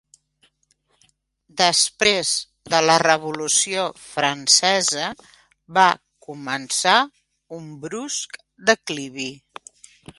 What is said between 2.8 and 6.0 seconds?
la Revolució francesa va